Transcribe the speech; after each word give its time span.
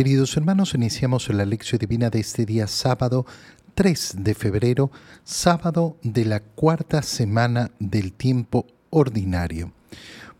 Queridos 0.00 0.34
hermanos, 0.34 0.72
iniciamos 0.72 1.28
la 1.28 1.44
lección 1.44 1.78
divina 1.78 2.08
de 2.08 2.20
este 2.20 2.46
día 2.46 2.66
sábado 2.66 3.26
3 3.74 4.14
de 4.20 4.32
febrero, 4.32 4.90
sábado 5.24 5.98
de 6.02 6.24
la 6.24 6.40
cuarta 6.40 7.02
semana 7.02 7.70
del 7.78 8.14
tiempo 8.14 8.66
ordinario. 8.88 9.72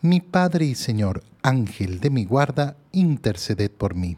mi 0.00 0.20
Padre 0.20 0.66
y 0.66 0.74
Señor, 0.74 1.24
Ángel 1.42 2.00
de 2.00 2.10
mi 2.10 2.24
guarda, 2.24 2.76
interceded 2.92 3.70
por 3.70 3.94
mí. 3.94 4.16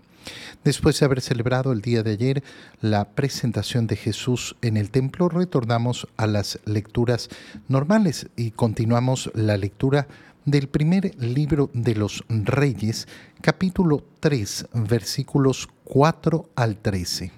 Después 0.63 1.01
de 1.01 1.07
haber 1.07 1.23
celebrado 1.23 1.73
el 1.73 1.81
día 1.81 2.03
de 2.03 2.13
ayer 2.13 2.45
la 2.83 3.11
presentación 3.11 3.87
de 3.87 3.97
Jesús 3.97 4.57
en 4.61 4.77
el 4.77 4.91
templo, 4.91 5.31
retornamos 5.31 6.07
a 6.19 6.27
las 6.27 6.61
lecturas 6.67 7.31
normales 7.69 8.29
y 8.37 8.51
continuamos 8.51 9.31
la 9.35 9.57
lectura 9.57 10.07
del 10.45 10.69
primer 10.69 11.15
libro 11.23 11.71
de 11.73 11.95
los 11.95 12.25
Reyes, 12.29 13.09
capítulo 13.41 14.05
3, 14.21 14.67
versículos 14.75 15.69
4 15.85 16.51
al 16.57 16.77
13. 16.77 17.33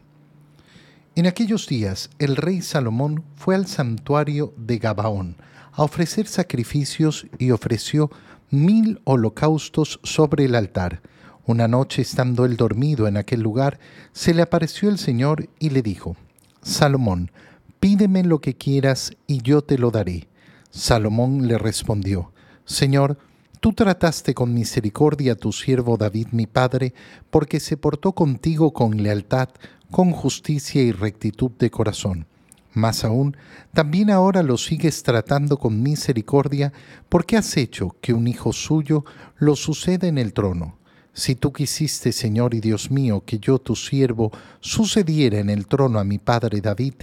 En 1.15 1.27
aquellos 1.27 1.69
días 1.69 2.11
el 2.19 2.37
rey 2.37 2.63
Salomón 2.63 3.23
fue 3.37 3.55
al 3.55 3.67
santuario 3.67 4.53
de 4.57 4.79
Gabaón 4.79 5.37
a 5.73 5.83
ofrecer 5.83 6.27
sacrificios 6.27 7.27
y 7.39 7.51
ofreció 7.51 8.11
mil 8.53 9.01
holocaustos 9.05 9.99
sobre 10.03 10.45
el 10.45 10.55
altar. 10.55 11.01
Una 11.47 11.69
noche, 11.69 12.03
estando 12.03 12.45
él 12.45 12.59
dormido 12.59 13.09
en 13.09 13.17
aquel 13.17 13.41
lugar, 13.41 13.81
se 14.13 14.35
le 14.35 14.43
apareció 14.43 14.91
el 14.91 14.99
Señor 14.99 15.49
y 15.59 15.71
le 15.71 15.81
dijo, 15.81 16.17
Salomón, 16.61 17.33
pídeme 17.81 18.23
lo 18.23 18.43
que 18.43 18.55
quieras 18.55 19.17
y 19.27 19.41
yo 19.41 19.63
te 19.63 19.79
lo 19.79 19.91
daré. 19.91 20.29
Salomón 20.71 21.49
le 21.49 21.57
respondió, 21.57 22.33
Señor, 22.67 23.17
tú 23.61 23.73
trataste 23.73 24.35
con 24.35 24.53
misericordia 24.53 25.33
a 25.33 25.37
tu 25.37 25.51
siervo 25.51 25.97
David 25.97 26.29
mi 26.33 26.47
padre, 26.47 26.93
porque 27.31 27.59
se 27.59 27.79
portó 27.79 28.13
contigo 28.13 28.75
con 28.75 29.03
lealtad, 29.03 29.49
con 29.91 30.13
justicia 30.13 30.83
y 30.83 30.93
rectitud 30.93 31.53
de 31.53 31.71
corazón. 31.71 32.27
Más 32.75 33.05
aún, 33.05 33.37
también 33.75 34.11
ahora 34.11 34.43
lo 34.43 34.57
sigues 34.57 35.03
tratando 35.03 35.59
con 35.59 35.83
misericordia 35.83 36.73
porque 37.09 37.37
has 37.37 37.57
hecho 37.57 37.97
que 38.01 38.15
un 38.15 38.27
hijo 38.27 38.53
suyo 38.53 39.05
lo 39.37 39.57
suceda 39.57 40.07
en 40.07 40.19
el 40.19 40.33
trono. 40.33 40.79
Si 41.13 41.35
tú 41.35 41.53
quisiste, 41.53 42.13
Señor 42.13 42.55
y 42.55 42.61
Dios 42.61 42.91
mío, 42.91 43.23
que 43.27 43.39
yo, 43.39 43.59
tu 43.59 43.77
siervo, 43.77 44.33
sucediera 44.61 45.39
en 45.39 45.51
el 45.51 45.67
trono 45.67 45.99
a 45.99 46.05
mi 46.05 46.19
padre 46.19 46.63
David, 46.63 46.95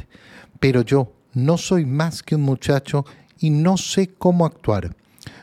pero 0.59 0.81
yo 0.81 1.13
no 1.33 1.57
soy 1.57 1.85
más 1.85 2.23
que 2.23 2.35
un 2.35 2.41
muchacho 2.41 3.05
y 3.37 3.51
no 3.51 3.77
sé 3.77 4.09
cómo 4.17 4.47
actuar. 4.47 4.95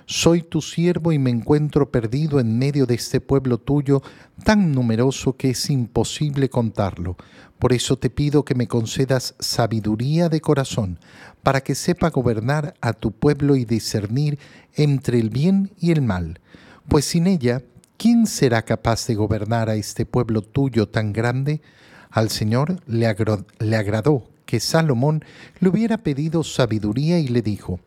Soy 0.09 0.43
tu 0.43 0.63
siervo 0.63 1.11
y 1.11 1.19
me 1.19 1.31
encuentro 1.31 1.91
perdido 1.91 2.39
en 2.39 2.57
medio 2.57 2.87
de 2.87 2.95
este 2.95 3.21
pueblo 3.21 3.59
tuyo 3.59 4.03
tan 4.45 4.71
numeroso 4.71 5.37
que 5.37 5.51
es 5.51 5.69
imposible 5.69 6.49
contarlo. 6.49 7.17
Por 7.59 7.73
eso 7.73 7.99
te 7.99 8.09
pido 8.09 8.45
que 8.45 8.55
me 8.55 8.69
concedas 8.69 9.35
sabiduría 9.41 10.29
de 10.29 10.41
corazón, 10.41 11.01
para 11.43 11.61
que 11.61 11.75
sepa 11.75 12.11
gobernar 12.11 12.75
a 12.81 12.93
tu 12.93 13.11
pueblo 13.11 13.57
y 13.57 13.65
discernir 13.65 14.39
entre 14.75 15.19
el 15.19 15.29
bien 15.29 15.73
y 15.81 15.91
el 15.91 16.03
mal. 16.03 16.39
Pues 16.87 17.05
sin 17.05 17.27
ella, 17.27 17.63
¿quién 17.97 18.29
será 18.29 18.63
capaz 18.63 19.09
de 19.09 19.17
gobernar 19.17 19.69
a 19.69 19.75
este 19.75 20.07
pueblo 20.07 20.41
tuyo 20.41 20.87
tan 20.89 21.13
grande? 21.13 21.63
Al 22.11 22.31
Señor 22.31 22.81
le, 22.87 23.09
agradó 23.09 24.29
que 24.45 24.61
Salomón 24.61 25.25
le 25.59 25.69
hubiera 25.69 25.99
pedido 25.99 26.45
sabiduría 26.45 27.19
y 27.19 27.27
le 27.27 27.43
dijo, 27.43 27.81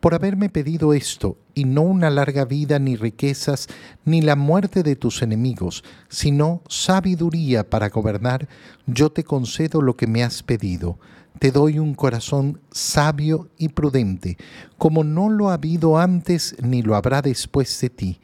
por 0.00 0.14
haberme 0.14 0.48
pedido 0.48 0.94
esto, 0.94 1.36
y 1.54 1.64
no 1.64 1.82
una 1.82 2.10
larga 2.10 2.44
vida, 2.44 2.78
ni 2.78 2.96
riquezas, 2.96 3.68
ni 4.04 4.22
la 4.22 4.36
muerte 4.36 4.82
de 4.82 4.96
tus 4.96 5.22
enemigos, 5.22 5.82
sino 6.08 6.62
sabiduría 6.68 7.68
para 7.68 7.88
gobernar, 7.88 8.48
yo 8.86 9.10
te 9.10 9.24
concedo 9.24 9.82
lo 9.82 9.96
que 9.96 10.06
me 10.06 10.22
has 10.22 10.42
pedido. 10.42 10.98
Te 11.40 11.50
doy 11.50 11.78
un 11.78 11.94
corazón 11.94 12.60
sabio 12.70 13.48
y 13.58 13.68
prudente, 13.68 14.38
como 14.76 15.04
no 15.04 15.30
lo 15.30 15.50
ha 15.50 15.54
habido 15.54 15.98
antes 15.98 16.56
ni 16.62 16.82
lo 16.82 16.94
habrá 16.94 17.22
después 17.22 17.80
de 17.80 17.90
ti. 17.90 18.20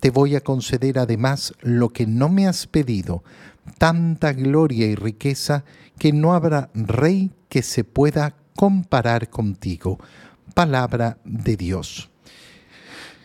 Te 0.00 0.10
voy 0.10 0.36
a 0.36 0.40
conceder 0.40 0.98
además 0.98 1.54
lo 1.60 1.88
que 1.90 2.06
no 2.06 2.28
me 2.28 2.46
has 2.46 2.66
pedido, 2.66 3.24
tanta 3.78 4.32
gloria 4.32 4.86
y 4.86 4.94
riqueza 4.94 5.64
que 5.98 6.12
no 6.12 6.34
habrá 6.34 6.70
rey 6.74 7.32
que 7.48 7.62
se 7.62 7.82
pueda 7.82 8.34
comparar 8.54 9.28
contigo 9.30 9.98
palabra 10.54 11.18
de 11.24 11.56
Dios. 11.56 12.10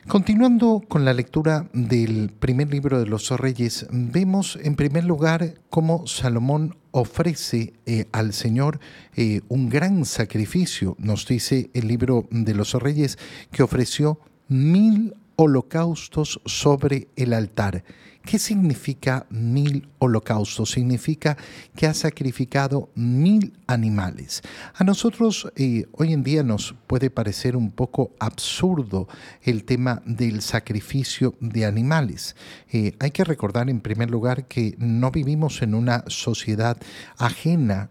Continuando 0.08 0.82
con 0.88 1.06
la 1.06 1.14
lectura 1.14 1.70
del 1.74 2.32
primer 2.32 2.72
libro 2.72 3.00
de 3.00 3.06
los 3.06 3.30
reyes, 3.30 3.86
vemos 3.92 4.58
en 4.62 4.76
primer 4.76 5.06
lugar 5.06 5.62
cómo 5.70 6.08
Salomón 6.08 6.76
ofrece 6.90 7.74
eh, 7.86 8.08
al 8.12 8.34
Señor 8.34 8.80
eh, 9.16 9.42
un 9.48 9.70
gran 9.70 10.06
sacrificio. 10.06 10.96
Nos 10.98 11.28
dice 11.28 11.70
el 11.74 11.88
libro 11.88 12.28
de 12.32 12.56
los 12.56 12.74
reyes 12.74 13.20
que 13.52 13.64
ofreció 13.64 14.20
mil 14.48 15.16
holocaustos 15.36 16.42
sobre 16.46 17.08
el 17.16 17.34
altar 17.34 17.84
¿Qué 18.24 18.38
significa 18.38 19.26
mil 19.30 19.90
holocaustos? 19.98 20.72
Significa 20.72 21.38
que 21.76 21.88
ha 21.88 21.94
sacrificado 21.94 22.90
mil 22.94 23.54
animales. 23.66 24.42
A 24.76 24.84
nosotros 24.84 25.52
eh, 25.56 25.88
hoy 25.94 26.14
en 26.14 26.24
día 26.24 26.44
nos 26.44 26.76
puede 26.86 27.10
parecer 27.10 27.58
un 27.58 27.72
poco 27.72 28.12
absurdo 28.20 29.08
el 29.42 29.64
tema 29.64 30.02
del 30.06 30.42
sacrificio 30.42 31.36
de 31.40 31.66
animales. 31.66 32.36
Eh, 32.72 32.96
hay 33.00 33.12
que 33.12 33.24
recordar 33.24 33.70
en 33.70 33.82
primer 33.82 34.12
lugar 34.12 34.48
que 34.48 34.76
no 34.78 35.10
vivimos 35.10 35.62
en 35.64 35.74
una 35.74 36.04
sociedad 36.08 36.78
ajena 37.18 37.90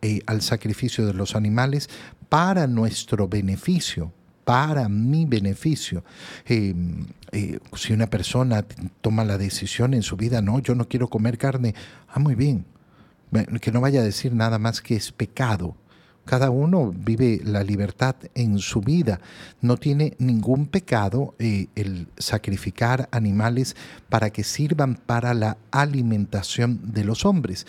eh, 0.00 0.22
al 0.26 0.40
sacrificio 0.40 1.04
de 1.04 1.12
los 1.12 1.36
animales 1.36 1.90
para 2.30 2.66
nuestro 2.66 3.28
beneficio 3.28 4.14
para 4.44 4.88
mi 4.88 5.24
beneficio. 5.24 6.04
Eh, 6.46 6.74
eh, 7.32 7.58
si 7.76 7.92
una 7.92 8.08
persona 8.08 8.64
toma 9.00 9.24
la 9.24 9.38
decisión 9.38 9.94
en 9.94 10.02
su 10.02 10.16
vida, 10.16 10.42
no, 10.42 10.58
yo 10.58 10.74
no 10.74 10.88
quiero 10.88 11.08
comer 11.08 11.38
carne, 11.38 11.74
ah, 12.08 12.18
muy 12.18 12.34
bien, 12.34 12.64
que 13.60 13.72
no 13.72 13.80
vaya 13.80 14.00
a 14.00 14.04
decir 14.04 14.34
nada 14.34 14.58
más 14.58 14.80
que 14.80 14.96
es 14.96 15.12
pecado. 15.12 15.76
Cada 16.24 16.50
uno 16.50 16.92
vive 16.94 17.40
la 17.42 17.64
libertad 17.64 18.14
en 18.34 18.58
su 18.58 18.80
vida. 18.80 19.20
No 19.60 19.76
tiene 19.76 20.14
ningún 20.18 20.66
pecado 20.66 21.34
eh, 21.40 21.66
el 21.74 22.06
sacrificar 22.16 23.08
animales 23.10 23.74
para 24.08 24.30
que 24.30 24.44
sirvan 24.44 24.94
para 24.94 25.34
la 25.34 25.56
alimentación 25.72 26.92
de 26.92 27.04
los 27.04 27.24
hombres. 27.24 27.66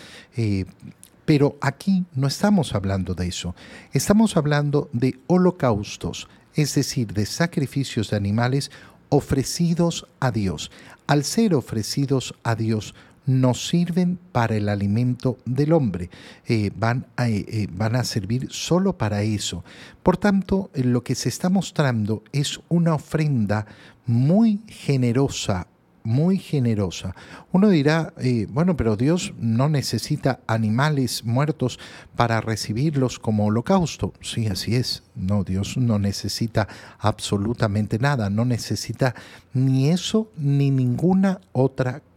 pero 1.24 1.56
aquí 1.62 2.04
no 2.14 2.26
estamos 2.26 2.74
hablando 2.74 3.14
de 3.14 3.28
eso. 3.28 3.54
Estamos 3.92 4.36
hablando 4.36 4.90
de 4.92 5.18
holocaustos, 5.26 6.28
es 6.54 6.74
decir, 6.74 7.12
de 7.12 7.26
sacrificios 7.26 8.10
de 8.10 8.16
animales 8.16 8.70
ofrecidos 9.08 10.06
a 10.20 10.30
Dios. 10.30 10.70
Al 11.06 11.24
ser 11.24 11.54
ofrecidos 11.54 12.34
a 12.42 12.54
Dios, 12.54 12.94
nos 13.26 13.68
sirven 13.68 14.18
para 14.32 14.56
el 14.56 14.68
alimento 14.68 15.38
del 15.44 15.72
hombre, 15.72 16.10
eh, 16.46 16.70
van, 16.76 17.06
a, 17.16 17.28
eh, 17.28 17.44
eh, 17.48 17.68
van, 17.70 17.96
a, 17.96 18.04
servir 18.04 18.48
solo 18.50 18.98
para 18.98 19.22
eso. 19.22 19.64
Por 20.02 20.16
tanto, 20.16 20.70
lo 20.74 21.02
que 21.02 21.14
se 21.14 21.28
está 21.28 21.48
mostrando 21.48 22.22
es 22.32 22.60
una 22.68 22.94
ofrenda 22.94 23.66
muy 24.06 24.60
generosa 24.66 25.68
muy 26.04 26.38
generosa. 26.38 27.16
Uno 27.50 27.70
dirá, 27.70 28.12
eh, 28.18 28.46
bueno, 28.50 28.76
pero 28.76 28.96
Dios 28.96 29.32
no 29.38 29.70
necesita 29.70 30.40
animales 30.46 31.24
muertos 31.24 31.80
para 32.14 32.42
recibirlos 32.42 33.18
como 33.18 33.46
holocausto. 33.46 34.12
Sí, 34.20 34.46
así 34.46 34.76
es. 34.76 35.02
No, 35.14 35.44
Dios 35.44 35.78
no 35.78 35.98
necesita 35.98 36.68
absolutamente 36.98 37.98
nada, 37.98 38.28
no 38.28 38.44
necesita 38.44 39.14
ni 39.54 39.88
eso 39.88 40.30
ni 40.36 40.70
ninguna 40.70 41.40
otra 41.52 41.94
cosa. 41.94 42.13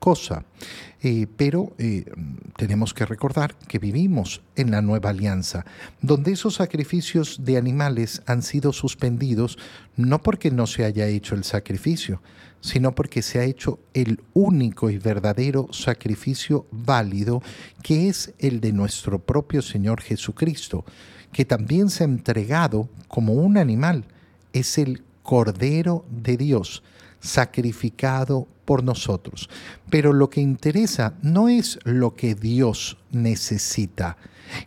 Eh, 1.02 1.28
pero 1.36 1.74
eh, 1.78 2.06
tenemos 2.56 2.94
que 2.94 3.06
recordar 3.06 3.56
que 3.68 3.78
vivimos 3.78 4.42
en 4.56 4.72
la 4.72 4.82
nueva 4.82 5.10
alianza, 5.10 5.66
donde 6.02 6.32
esos 6.32 6.56
sacrificios 6.56 7.44
de 7.44 7.58
animales 7.58 8.22
han 8.26 8.42
sido 8.42 8.72
suspendidos 8.72 9.58
no 9.98 10.24
porque 10.24 10.50
no 10.50 10.66
se 10.66 10.86
haya 10.86 11.08
hecho 11.08 11.36
el 11.36 11.44
sacrificio, 11.44 12.22
sino 12.62 12.96
porque 12.96 13.22
se 13.22 13.40
ha 13.40 13.44
hecho 13.44 13.80
el 13.94 14.22
único 14.34 14.90
y 14.90 14.98
verdadero 14.98 15.68
sacrificio 15.72 16.66
válido, 16.72 17.44
que 17.84 18.08
es 18.08 18.34
el 18.40 18.62
de 18.62 18.72
nuestro 18.72 19.20
propio 19.20 19.62
Señor 19.62 20.02
Jesucristo, 20.02 20.86
que 21.34 21.46
también 21.46 21.90
se 21.90 22.04
ha 22.04 22.08
entregado 22.08 22.90
como 23.08 23.34
un 23.34 23.58
animal, 23.58 24.06
es 24.54 24.78
el 24.78 25.04
Cordero 25.22 26.06
de 26.10 26.38
Dios, 26.38 26.82
sacrificado 27.20 28.48
por 28.68 28.84
nosotros. 28.84 29.50
Pero 29.90 30.12
lo 30.12 30.30
que 30.30 30.42
interesa 30.42 31.14
no 31.22 31.48
es 31.48 31.80
lo 31.86 32.16
que 32.16 32.36
Dios 32.36 32.98
necesita. 33.12 34.18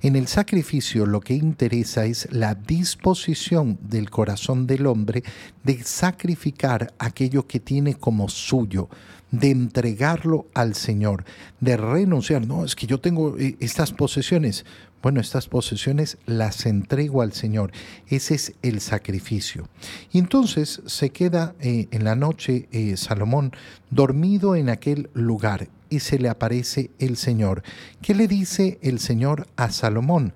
En 0.01 0.17
el 0.17 0.27
sacrificio 0.27 1.05
lo 1.05 1.21
que 1.21 1.35
interesa 1.35 2.07
es 2.07 2.27
la 2.33 2.55
disposición 2.55 3.79
del 3.83 4.09
corazón 4.09 4.67
del 4.67 4.87
hombre 4.87 5.23
de 5.63 5.83
sacrificar 5.83 6.95
aquello 6.99 7.47
que 7.47 7.61
tiene 7.61 7.95
como 7.95 8.31
suyo, 8.31 8.89
de 9.31 9.51
entregarlo 9.51 10.47
al 10.55 10.75
Señor, 10.75 11.25
de 11.61 11.77
renunciar. 11.77 12.47
No, 12.47 12.65
es 12.65 12.75
que 12.75 12.87
yo 12.87 13.01
tengo 13.01 13.39
eh, 13.39 13.57
estas 13.61 13.93
posesiones. 13.93 14.65
Bueno, 15.03 15.21
estas 15.21 15.49
posesiones 15.49 16.19
las 16.27 16.67
entrego 16.67 17.23
al 17.23 17.33
Señor. 17.33 17.73
Ese 18.09 18.35
es 18.35 18.53
el 18.63 18.81
sacrificio. 18.81 19.69
Y 20.13 20.19
entonces 20.19 20.83
se 20.87 21.11
queda 21.11 21.55
eh, 21.61 21.89
en 21.91 22.05
la 22.05 22.17
noche 22.17 22.69
eh, 22.73 22.97
Salomón 22.97 23.53
dormido 23.91 24.57
en 24.57 24.69
aquel 24.69 25.09
lugar 25.15 25.69
y 25.89 26.01
se 26.01 26.19
le 26.19 26.29
aparece 26.29 26.91
el 26.99 27.17
Señor. 27.17 27.63
¿Qué 28.03 28.15
le 28.15 28.29
dice 28.29 28.79
el 28.83 29.01
Señor 29.01 29.47
a 29.57 29.71
Salomón? 29.71 30.35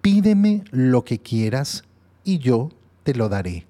Pídeme 0.00 0.64
lo 0.70 1.04
que 1.04 1.18
quieras 1.18 1.84
y 2.24 2.38
yo 2.38 2.70
te 3.04 3.14
lo 3.14 3.28
daré. 3.28 3.66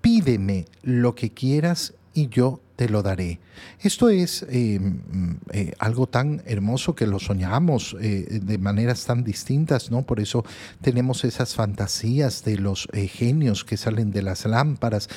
Pídeme 0.00 0.66
lo 0.82 1.14
que 1.14 1.30
quieras 1.30 1.94
y 2.14 2.28
yo 2.28 2.60
te 2.82 2.88
lo 2.88 3.00
daré. 3.00 3.38
Esto 3.80 4.08
es 4.08 4.44
eh, 4.50 4.80
mm, 4.80 5.34
eh, 5.52 5.72
algo 5.78 6.08
tan 6.08 6.42
hermoso 6.46 6.96
que 6.96 7.06
lo 7.06 7.20
soñamos 7.20 7.96
eh, 8.00 8.40
de 8.42 8.58
maneras 8.58 9.04
tan 9.04 9.22
distintas, 9.22 9.92
¿no? 9.92 10.02
Por 10.02 10.18
eso 10.18 10.44
tenemos 10.80 11.22
esas 11.24 11.54
fantasías 11.54 12.42
de 12.42 12.58
los 12.58 12.88
genios 12.92 13.64
que 13.64 13.76
salen 13.76 14.10
de 14.10 14.22
las 14.22 14.46
lámparas, 14.46 15.08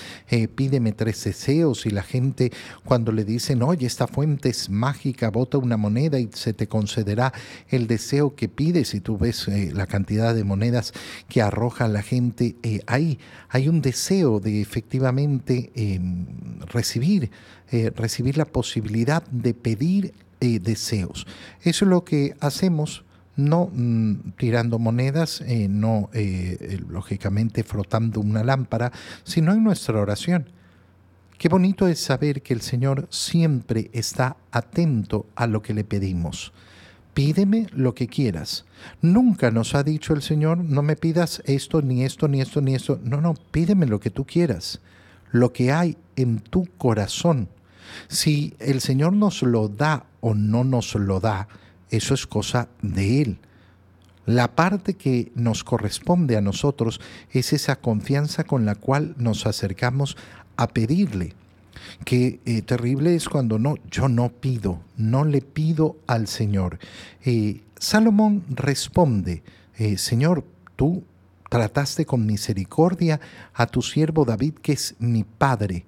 pídeme 0.56 0.91
tres 0.91 1.23
deseos 1.23 1.88
y 1.88 1.89
la 1.89 2.03
gente 2.03 2.51
cuando 2.83 3.12
le 3.12 3.25
dicen, 3.25 3.63
oye, 3.63 3.88
esta 3.88 4.06
fuente 4.06 4.50
es 4.50 4.69
mágica, 4.69 5.31
bota 5.31 5.57
una 5.57 5.77
moneda 5.77 6.19
y 6.19 6.29
se 6.33 6.53
te 6.53 6.67
concederá 6.67 7.33
el 7.69 7.88
deseo 7.88 8.35
que 8.35 8.47
pides 8.47 8.94
y 8.94 9.00
tú 9.00 9.17
ves 9.17 9.47
la 9.47 9.88
cantidad 9.88 10.35
de 10.35 10.44
monedas 10.44 10.94
que 11.27 11.41
arroja 11.41 11.88
la 11.88 12.03
gente 12.03 12.56
ahí. 12.85 13.17
Hay 13.50 13.67
un 13.69 13.81
deseo 13.81 14.39
de 14.39 14.62
efectivamente 14.62 15.71
em, 15.75 16.25
recibir 16.67 17.31
eh, 17.72 17.92
recibir 17.96 18.38
la 18.38 18.46
posibilidad 18.46 19.24
de 19.28 19.54
pedir 19.54 20.13
eh, 20.40 20.60
deseos. 20.60 21.25
Eso 21.62 21.86
es 21.86 21.90
lo 21.90 22.04
que 22.04 22.36
hacemos 22.40 23.04
no 23.36 23.69
mm, 23.74 24.34
tirando 24.38 24.80
monedas, 24.80 25.42
eh, 25.42 25.68
no 25.68 26.10
lógicamente 26.88 27.63
frotando 27.63 28.22
una 28.22 28.44
lámpara, 28.44 28.92
sino 29.24 29.52
en 29.52 29.63
nuestra 29.63 30.00
oración. 30.00 30.50
Qué 31.38 31.50
bonito 31.50 31.88
es 31.88 32.00
saber 32.00 32.42
que 32.42 32.54
el 32.54 32.62
Señor 32.62 33.07
siempre 33.10 33.90
está 33.94 34.38
atento 34.51 35.25
a 35.36 35.48
lo 35.48 35.62
que 35.62 35.74
le 35.74 35.84
pedimos. 35.84 36.54
Pídeme 37.13 37.68
lo 37.74 37.96
que 37.96 38.08
quieras. 38.08 38.66
Nunca 39.01 39.51
nos 39.51 39.74
ha 39.74 39.84
dicho 39.84 40.13
el 40.13 40.22
Señor, 40.22 40.58
no 40.58 40.81
me 40.81 40.96
pidas 40.96 41.42
esto, 41.46 41.81
ni 41.81 42.04
esto, 42.04 42.28
ni 42.28 42.42
esto, 42.42 42.62
ni 42.62 42.75
esto. 42.75 43.00
No, 43.04 43.22
no, 43.22 43.36
pídeme 43.51 43.86
lo 43.86 44.00
que 44.00 44.10
tú 44.10 44.25
quieras. 44.25 44.81
Lo 45.36 45.52
que 45.52 45.74
hay 45.74 45.98
en 46.16 46.40
tu 46.40 46.66
corazón 46.78 47.50
si 48.08 48.54
el 48.60 48.82
Señor 48.82 49.14
nos 49.14 49.42
lo 49.42 49.68
da 49.68 50.06
o 50.22 50.34
no 50.34 50.64
nos 50.64 50.96
lo 50.96 51.20
da, 51.20 51.48
eso 51.90 52.14
es 52.14 52.26
cosa 52.26 52.70
de 52.82 53.22
Él. 53.22 53.38
La 54.26 54.56
parte 54.56 54.96
que 54.96 55.32
nos 55.36 55.64
corresponde 55.64 56.36
a 56.36 56.42
nosotros 56.42 57.00
es 57.32 57.54
esa 57.54 57.76
confianza 57.76 58.44
con 58.44 58.66
la 58.66 58.76
cual 58.76 59.14
nos 59.18 59.46
acercamos 59.46 60.18
a 60.58 60.68
pedirle. 60.68 61.34
Qué 62.06 62.40
eh, 62.46 62.62
terrible 62.62 63.16
es 63.16 63.30
cuando 63.30 63.60
no, 63.60 63.76
yo 63.92 64.08
no 64.08 64.30
pido, 64.30 64.80
no 64.98 65.26
le 65.26 65.42
pido 65.42 65.98
al 66.08 66.28
Señor. 66.28 66.80
Eh, 67.24 67.62
Salomón 67.78 68.44
responde, 68.50 69.44
eh, 69.78 69.98
Señor, 69.98 70.44
tú 70.76 71.04
trataste 71.50 72.06
con 72.06 72.25
misericordia 72.25 73.19
a 73.53 73.68
tu 73.68 73.81
siervo 73.81 74.25
David, 74.25 74.56
que 74.56 74.74
es 74.74 74.95
mi 75.00 75.24
padre. 75.24 75.86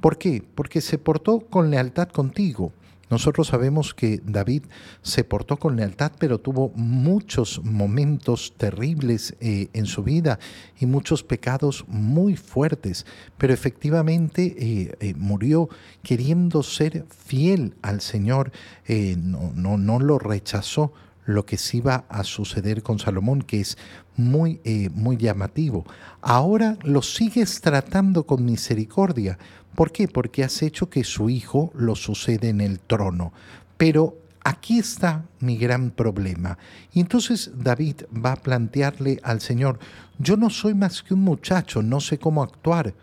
¿Por 0.00 0.18
qué? 0.18 0.42
Porque 0.54 0.80
se 0.80 0.98
portó 0.98 1.40
con 1.40 1.70
lealtad 1.70 2.08
contigo. 2.08 2.72
Nosotros 3.10 3.48
sabemos 3.48 3.94
que 3.94 4.20
David 4.24 4.64
se 5.02 5.24
portó 5.24 5.56
con 5.56 5.76
lealtad, 5.76 6.12
pero 6.18 6.40
tuvo 6.40 6.70
muchos 6.74 7.62
momentos 7.62 8.54
terribles 8.56 9.36
eh, 9.40 9.68
en 9.72 9.86
su 9.86 10.02
vida 10.02 10.38
y 10.80 10.86
muchos 10.86 11.22
pecados 11.22 11.84
muy 11.86 12.36
fuertes, 12.36 13.06
pero 13.36 13.52
efectivamente 13.52 14.56
eh, 14.58 14.96
eh, 15.00 15.14
murió 15.16 15.68
queriendo 16.02 16.62
ser 16.62 17.04
fiel 17.08 17.76
al 17.82 18.00
Señor, 18.00 18.52
no, 18.88 19.52
no, 19.54 19.78
no 19.78 20.00
lo 20.00 20.18
rechazó, 20.18 20.92
lo 21.24 21.46
que 21.46 21.56
sí 21.56 21.80
va 21.80 22.04
a 22.08 22.24
suceder 22.24 22.82
con 22.82 22.98
Salomón, 22.98 23.42
que 23.42 23.60
es 23.60 23.78
muy, 24.16 24.60
muy 24.94 25.16
llamativo. 25.16 25.84
Ahora 26.20 26.78
lo 26.82 27.02
sigues 27.02 27.60
tratando 27.60 28.26
con 28.26 28.44
misericordia, 28.44 29.38
¿Por 29.74 29.90
qué? 29.90 30.06
Porque 30.06 30.44
has 30.44 30.62
hecho 30.62 30.88
que 30.88 31.02
su 31.02 31.28
hijo 31.28 31.72
lo 31.74 31.96
sucede 31.96 32.48
en 32.48 32.60
el 32.60 32.78
trono. 32.78 33.32
Pero 33.76 34.16
aquí 34.44 34.78
está 34.78 35.24
mi 35.40 35.56
gran 35.56 35.90
problema. 35.90 36.58
Y 36.92 37.00
entonces 37.00 37.50
David 37.56 38.02
va 38.24 38.32
a 38.32 38.36
plantearle 38.36 39.18
al 39.22 39.40
Señor, 39.40 39.78
yo 40.18 40.36
no 40.36 40.48
soy 40.48 40.74
más 40.74 41.02
que 41.02 41.14
un 41.14 41.22
muchacho, 41.22 41.82
no 41.82 42.00
sé 42.00 42.18
cómo 42.18 42.42
actuar. 42.42 42.94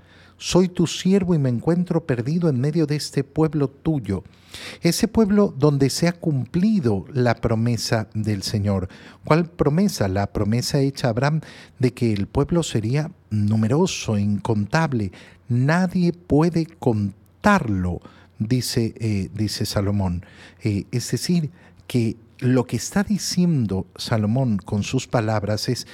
Soy 0.43 0.69
tu 0.69 0.87
siervo 0.87 1.35
y 1.35 1.37
me 1.37 1.49
encuentro 1.49 2.07
perdido 2.07 2.49
en 2.49 2.59
medio 2.59 2.87
de 2.87 2.95
este 2.95 3.23
pueblo 3.23 3.67
tuyo. 3.67 4.23
Ese 4.81 5.07
pueblo 5.07 5.53
donde 5.55 5.91
se 5.91 6.07
ha 6.07 6.13
cumplido 6.13 7.05
la 7.13 7.35
promesa 7.35 8.09
del 8.15 8.41
Señor. 8.41 8.89
¿Cuál 9.23 9.45
promesa? 9.45 10.07
La 10.07 10.33
promesa 10.33 10.79
hecha 10.79 11.05
a 11.05 11.09
Abraham 11.11 11.41
de 11.77 11.93
que 11.93 12.11
el 12.11 12.25
pueblo 12.25 12.63
sería 12.63 13.11
numeroso, 13.29 14.17
incontable, 14.17 15.11
nadie 15.47 16.11
puede 16.11 16.65
contarlo, 16.65 18.01
dice, 18.39 18.95
eh, 18.97 19.29
dice 19.35 19.67
Salomón. 19.67 20.25
Eh, 20.63 20.85
es 20.91 21.11
decir, 21.11 21.51
que 21.85 22.17
lo 22.39 22.65
que 22.65 22.77
está 22.77 23.03
diciendo 23.03 23.85
Salomón 23.95 24.57
con 24.57 24.81
sus 24.81 25.05
palabras 25.05 25.69
es, 25.69 25.85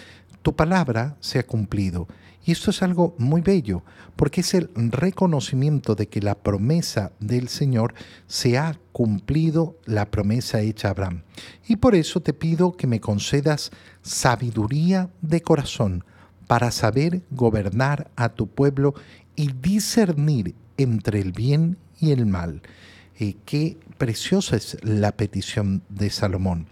tu 0.42 0.56
palabra 0.56 1.18
se 1.20 1.40
ha 1.40 1.46
cumplido. 1.46 2.08
Y 2.46 2.52
esto 2.52 2.72
es 2.72 2.82
algo 2.82 3.14
muy 3.18 3.42
bello, 3.42 3.84
porque 4.16 4.40
es 4.40 4.54
el 4.54 4.70
reconocimiento 4.74 5.96
de 5.96 6.08
que 6.08 6.22
la 6.22 6.36
promesa 6.36 7.12
del 7.20 7.50
Señor 7.50 7.94
se 8.26 8.58
ha 8.58 8.80
cumplido, 8.94 9.78
la 9.86 10.10
promesa 10.10 10.62
hecha 10.62 10.88
a 10.88 10.92
Abraham. 10.92 11.24
Y 11.68 11.76
por 11.76 11.94
eso 11.94 12.22
te 12.22 12.34
pido 12.34 12.72
que 12.78 12.88
me 12.88 13.02
concedas 13.02 13.72
sabiduría 14.02 15.10
de 15.22 15.42
corazón 15.42 16.06
para 16.48 16.72
saber 16.72 17.22
gobernar 17.32 18.10
a 18.16 18.30
tu 18.30 18.48
pueblo 18.48 18.94
y 19.36 19.52
discernir 19.52 20.56
entre 20.78 21.20
el 21.20 21.34
bien 21.34 21.78
y 22.00 22.12
el 22.12 22.26
mal. 22.26 22.62
Eh, 23.20 23.36
qué 23.46 23.78
preciosa 23.98 24.56
es 24.56 24.78
la 24.84 25.12
petición 25.12 25.84
de 25.90 26.10
Salomón. 26.10 26.68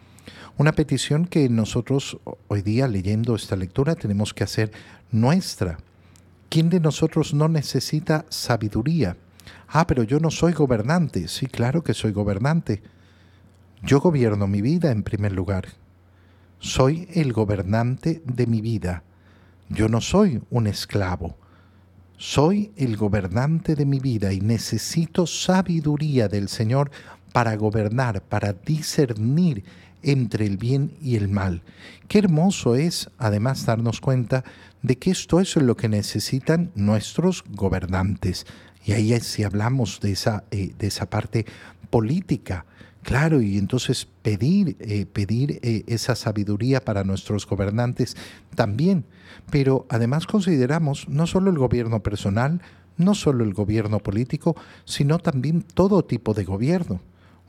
Una 0.58 0.72
petición 0.72 1.26
que 1.26 1.50
nosotros 1.50 2.18
hoy 2.48 2.62
día 2.62 2.88
leyendo 2.88 3.36
esta 3.36 3.58
lectura 3.58 3.94
tenemos 3.96 4.34
que 4.34 4.46
hacer 4.46 4.72
nuestra. 5.12 5.80
¿Quién 6.48 6.70
de 6.70 6.80
nosotros 6.80 7.34
no 7.34 7.50
necesita 7.50 8.26
sabiduría? 8.30 9.18
Ah, 9.68 9.86
pero 9.86 10.04
yo 10.04 10.22
no 10.22 10.32
soy 10.32 10.54
gobernante. 10.54 11.28
Sí, 11.28 11.48
claro 11.48 11.84
que 11.84 11.94
soy 11.94 12.14
gobernante. 12.14 12.82
Yo 13.84 14.00
gobierno 14.00 14.48
mi 14.48 14.62
vida 14.62 14.92
en 14.92 15.04
primer 15.04 15.34
lugar. 15.34 15.68
Soy 16.60 17.10
el 17.14 17.34
gobernante 17.34 18.22
de 18.24 18.48
mi 18.48 18.62
vida. 18.62 19.04
Yo 19.68 19.90
no 19.90 20.00
soy 20.00 20.42
un 20.52 20.68
esclavo. 20.68 21.36
Soy 22.16 22.72
el 22.78 22.96
gobernante 22.96 23.76
de 23.76 23.86
mi 23.86 24.00
vida 24.00 24.32
y 24.32 24.40
necesito 24.40 25.28
sabiduría 25.28 26.30
del 26.30 26.48
Señor 26.48 26.92
para 27.34 27.58
gobernar, 27.58 28.22
para 28.22 28.54
discernir 28.54 29.66
entre 30.06 30.46
el 30.46 30.58
bien 30.58 30.92
y 31.02 31.16
el 31.16 31.28
mal. 31.28 31.64
Qué 32.08 32.20
hermoso 32.20 32.76
es, 32.76 33.10
además, 33.18 33.66
darnos 33.66 34.00
cuenta 34.00 34.44
de 34.82 34.98
que 34.98 35.12
esto 35.12 35.40
es 35.40 35.56
lo 35.56 35.76
que 35.76 35.90
necesitan 35.90 36.72
nuestros 36.76 37.44
gobernantes. 37.50 38.46
Y 38.86 38.94
ahí 38.94 39.20
si 39.20 39.44
hablamos 39.44 40.00
de 40.00 40.12
esa, 40.12 40.44
eh, 40.52 40.74
de 40.78 40.88
esa 40.88 41.10
parte 41.10 41.46
política, 41.90 42.66
Claro, 43.06 43.40
y 43.40 43.60
entonces 43.60 44.08
pedir, 44.24 44.78
eh, 44.80 45.06
pedir 45.06 45.60
eh, 45.62 45.84
esa 45.86 46.16
sabiduría 46.16 46.84
para 46.84 47.04
nuestros 47.04 47.46
gobernantes 47.46 48.18
también. 48.56 49.06
Pero 49.52 49.86
además 49.90 50.26
consideramos 50.26 51.08
no 51.08 51.28
solo 51.28 51.52
el 51.52 51.60
gobierno 51.60 52.02
personal, 52.02 52.64
no 52.98 53.14
solo 53.14 53.44
el 53.44 53.54
gobierno 53.54 54.00
político, 54.00 54.56
sino 54.86 55.20
también 55.20 55.62
todo 55.62 56.04
tipo 56.04 56.34
de 56.34 56.46
gobierno. 56.46 57.00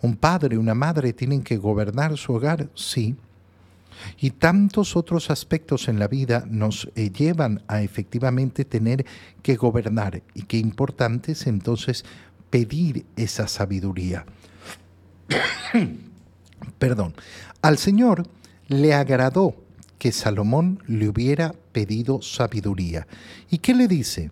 Un 0.07 0.15
padre, 0.15 0.57
una 0.57 0.73
madre 0.73 1.13
tienen 1.13 1.43
que 1.43 1.57
gobernar 1.57 2.17
su 2.17 2.33
hogar, 2.33 2.69
sí. 2.77 3.17
Y 4.21 4.31
tantos 4.31 4.95
otros 4.95 5.33
aspectos 5.33 5.89
en 5.89 5.99
la 5.99 6.07
vida 6.07 6.45
nos 6.47 6.89
eh, 6.95 7.11
llevan 7.11 7.65
a 7.67 7.83
efectivamente 7.83 8.65
tener 8.65 9.05
que 9.43 9.57
gobernar. 9.57 10.23
Y 10.33 10.43
qué 10.43 10.59
importante 10.59 11.33
es 11.33 11.49
entonces 11.49 12.05
pedir 12.51 13.05
esa 13.17 13.49
sabiduría. 13.49 14.25
Perdón. 16.79 17.13
Al 17.61 17.77
Señor 17.77 18.29
le 18.69 18.95
agradó 18.95 19.57
que 19.99 20.13
Salomón 20.13 20.85
le 20.87 21.09
hubiera 21.09 21.53
pedido 21.73 22.23
sabiduría. 22.23 23.09
¿Y 23.51 23.59
qué 23.59 23.75
le 23.75 23.89
dice? 23.89 24.31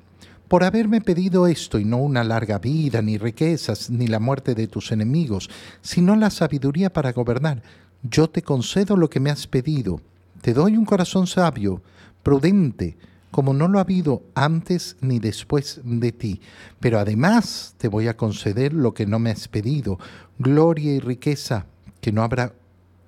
Por 0.48 0.62
haberme 0.62 1.00
pedido 1.00 1.46
esto 1.46 1.78
y 1.78 1.84
no 1.84 1.96
una 1.98 2.22
larga 2.22 2.58
vida, 2.58 3.00
ni 3.02 3.18
riquezas, 3.18 3.90
ni 3.90 4.06
la 4.06 4.20
muerte 4.20 4.54
de 4.54 4.68
tus 4.68 4.92
enemigos, 4.92 5.48
sino 5.80 6.16
la 6.16 6.30
sabiduría 6.30 6.92
para 6.92 7.12
gobernar, 7.12 7.62
yo 8.02 8.28
te 8.28 8.42
concedo 8.42 8.96
lo 8.96 9.08
que 9.08 9.20
me 9.20 9.30
has 9.30 9.46
pedido. 9.46 10.00
Te 10.42 10.52
doy 10.52 10.76
un 10.76 10.84
corazón 10.84 11.26
sabio, 11.26 11.80
prudente, 12.22 12.96
como 13.30 13.52
no 13.52 13.66
lo 13.66 13.78
ha 13.78 13.82
habido 13.82 14.22
antes 14.34 14.96
ni 15.00 15.18
después 15.18 15.80
de 15.82 16.12
ti. 16.12 16.40
Pero 16.78 17.00
además 17.00 17.74
te 17.78 17.88
voy 17.88 18.06
a 18.06 18.16
conceder 18.16 18.72
lo 18.72 18.94
que 18.94 19.06
no 19.06 19.18
me 19.18 19.30
has 19.30 19.48
pedido, 19.48 19.98
gloria 20.38 20.94
y 20.94 21.00
riqueza, 21.00 21.66
que 22.00 22.12
no 22.12 22.22
habrá 22.22 22.52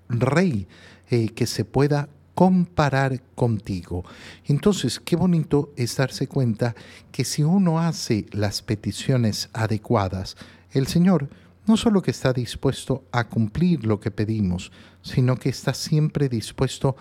rey 0.08 0.66
eh, 1.10 1.28
que 1.28 1.46
se 1.46 1.64
pueda 1.64 2.08
comparar 2.36 3.22
contigo. 3.34 4.04
Entonces, 4.44 5.00
qué 5.00 5.16
bonito 5.16 5.72
es 5.74 5.96
darse 5.96 6.28
cuenta 6.28 6.74
que 7.10 7.24
si 7.24 7.42
uno 7.42 7.80
hace 7.80 8.26
las 8.30 8.60
peticiones 8.60 9.48
adecuadas, 9.54 10.36
el 10.70 10.86
Señor 10.86 11.30
no 11.66 11.78
solo 11.78 12.02
que 12.02 12.10
está 12.10 12.34
dispuesto 12.34 13.04
a 13.10 13.24
cumplir 13.24 13.86
lo 13.86 14.00
que 14.00 14.10
pedimos, 14.10 14.70
sino 15.00 15.36
que 15.36 15.48
está 15.48 15.72
siempre 15.72 16.28
dispuesto 16.28 16.94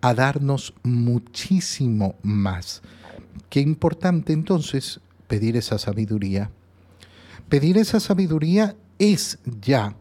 a 0.00 0.14
darnos 0.14 0.72
muchísimo 0.84 2.14
más. 2.22 2.80
Qué 3.50 3.58
importante 3.58 4.32
entonces 4.32 5.00
pedir 5.26 5.56
esa 5.56 5.78
sabiduría. 5.78 6.52
Pedir 7.48 7.78
esa 7.78 7.98
sabiduría 7.98 8.76
es 9.00 9.40
ya 9.60 9.96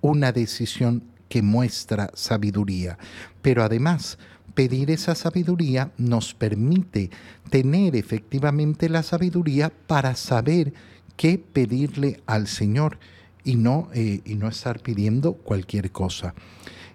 una 0.00 0.32
decisión 0.32 1.02
que 1.28 1.42
muestra 1.42 2.10
sabiduría, 2.14 2.96
pero 3.44 3.62
además 3.62 4.16
pedir 4.54 4.90
esa 4.90 5.14
sabiduría 5.14 5.92
nos 5.98 6.32
permite 6.32 7.10
tener 7.50 7.94
efectivamente 7.94 8.88
la 8.88 9.02
sabiduría 9.02 9.70
para 9.86 10.16
saber 10.16 10.72
qué 11.18 11.36
pedirle 11.36 12.22
al 12.24 12.46
Señor 12.46 12.98
y 13.44 13.56
no, 13.56 13.90
eh, 13.92 14.22
y 14.24 14.36
no 14.36 14.48
estar 14.48 14.80
pidiendo 14.80 15.34
cualquier 15.34 15.92
cosa. 15.92 16.34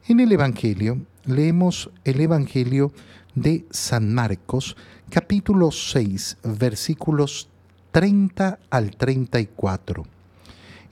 En 0.07 0.19
el 0.19 0.31
Evangelio 0.31 0.97
leemos 1.25 1.91
el 2.03 2.19
Evangelio 2.19 2.93
de 3.35 3.65
San 3.69 4.11
Marcos, 4.11 4.75
capítulo 5.11 5.69
6, 5.69 6.37
versículos 6.57 7.47
30 7.91 8.57
al 8.71 8.95
34. 8.97 10.03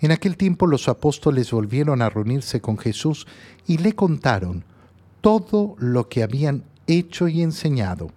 En 0.02 0.12
aquel 0.12 0.38
tiempo 0.38 0.68
los 0.68 0.88
apóstoles 0.88 1.50
volvieron 1.50 2.04
a 2.04 2.12
reunirse 2.12 2.62
con 2.62 2.78
Jesús 2.78 3.26
y 3.66 3.80
le 3.80 3.94
contaron 3.94 4.64
todo 5.28 5.76
lo 5.78 6.08
que 6.08 6.24
habían 6.24 6.64
hecho 6.88 7.28
y 7.28 7.42
enseñado. 7.42 8.12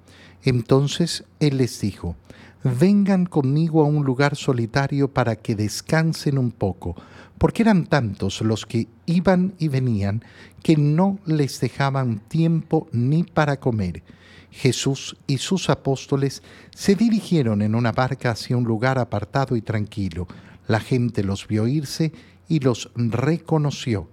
Entonces 0.44 1.24
él 1.40 1.56
les 1.56 1.80
dijo, 1.80 2.14
vengan 2.62 3.26
conmigo 3.26 3.82
a 3.82 3.86
un 3.86 4.04
lugar 4.04 4.36
solitario 4.36 5.12
para 5.12 5.34
que 5.34 5.56
descansen 5.56 6.38
un 6.38 6.52
poco, 6.52 6.94
porque 7.36 7.62
eran 7.62 7.86
tantos 7.86 8.42
los 8.42 8.64
que 8.64 8.86
iban 9.06 9.54
y 9.58 9.66
venían 9.66 10.22
que 10.62 10.76
no 10.76 11.18
les 11.26 11.58
dejaban 11.58 12.20
tiempo 12.28 12.86
ni 12.92 13.24
para 13.24 13.58
comer. 13.58 14.04
Jesús 14.52 15.16
y 15.26 15.38
sus 15.38 15.68
apóstoles 15.68 16.44
se 16.72 16.94
dirigieron 16.94 17.60
en 17.60 17.74
una 17.74 17.90
barca 17.90 18.30
hacia 18.30 18.56
un 18.56 18.62
lugar 18.62 19.00
apartado 19.00 19.56
y 19.56 19.62
tranquilo. 19.62 20.28
La 20.68 20.78
gente 20.78 21.24
los 21.24 21.48
vio 21.48 21.66
irse 21.66 22.12
y 22.48 22.60
los 22.60 22.88
reconoció. 22.94 24.06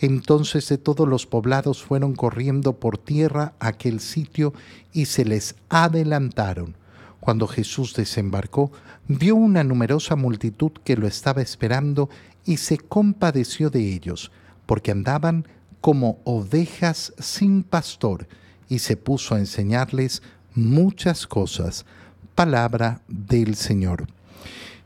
Entonces 0.00 0.68
de 0.68 0.78
todos 0.78 1.08
los 1.08 1.26
poblados 1.26 1.82
fueron 1.82 2.14
corriendo 2.14 2.74
por 2.74 2.98
tierra 2.98 3.54
a 3.60 3.68
aquel 3.68 4.00
sitio 4.00 4.52
y 4.92 5.06
se 5.06 5.24
les 5.24 5.54
adelantaron. 5.68 6.76
Cuando 7.20 7.46
Jesús 7.46 7.94
desembarcó, 7.94 8.72
vio 9.06 9.36
una 9.36 9.62
numerosa 9.62 10.16
multitud 10.16 10.72
que 10.84 10.96
lo 10.96 11.06
estaba 11.06 11.40
esperando 11.40 12.10
y 12.44 12.56
se 12.56 12.78
compadeció 12.78 13.70
de 13.70 13.94
ellos, 13.94 14.32
porque 14.66 14.90
andaban 14.90 15.46
como 15.80 16.18
ovejas 16.24 17.12
sin 17.18 17.62
pastor, 17.62 18.26
y 18.68 18.80
se 18.80 18.96
puso 18.96 19.34
a 19.34 19.38
enseñarles 19.38 20.22
muchas 20.54 21.26
cosas. 21.26 21.84
Palabra 22.34 23.02
del 23.06 23.54
Señor. 23.54 24.06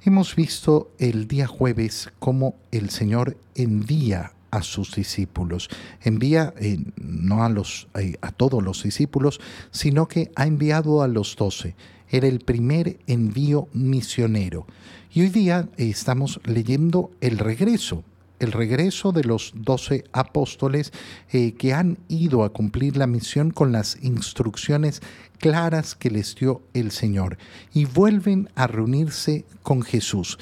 Hemos 0.04 0.36
visto 0.36 0.90
el 0.98 1.26
día 1.28 1.46
jueves 1.46 2.10
cómo 2.18 2.54
el 2.70 2.90
Señor 2.90 3.36
envía 3.54 4.32
a 4.56 4.62
sus 4.62 4.94
discípulos. 4.94 5.68
Envía 6.02 6.54
eh, 6.58 6.78
no 6.96 7.44
a, 7.44 7.48
los, 7.48 7.88
eh, 7.98 8.16
a 8.20 8.32
todos 8.32 8.62
los 8.62 8.82
discípulos, 8.82 9.40
sino 9.70 10.08
que 10.08 10.30
ha 10.34 10.46
enviado 10.46 11.02
a 11.02 11.08
los 11.08 11.36
doce 11.36 11.74
era 12.10 12.28
el 12.28 12.40
primer 12.40 12.98
envío 13.06 13.68
misionero. 13.72 14.66
Y 15.12 15.22
hoy 15.22 15.28
día 15.28 15.68
estamos 15.76 16.40
leyendo 16.44 17.10
el 17.20 17.38
regreso, 17.38 18.04
el 18.38 18.52
regreso 18.52 19.12
de 19.12 19.24
los 19.24 19.52
doce 19.54 20.04
apóstoles 20.12 20.92
eh, 21.32 21.52
que 21.52 21.72
han 21.72 21.98
ido 22.08 22.44
a 22.44 22.52
cumplir 22.52 22.96
la 22.96 23.06
misión 23.06 23.50
con 23.50 23.72
las 23.72 23.98
instrucciones 24.02 25.00
claras 25.38 25.94
que 25.94 26.10
les 26.10 26.34
dio 26.34 26.62
el 26.74 26.90
Señor. 26.90 27.38
Y 27.72 27.86
vuelven 27.86 28.50
a 28.54 28.66
reunirse 28.66 29.44
con 29.62 29.82
Jesús 29.82 30.38